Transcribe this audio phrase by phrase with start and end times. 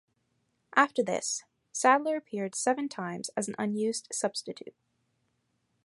[0.73, 4.73] After this, Sadler appeared seven times as an unused substitute.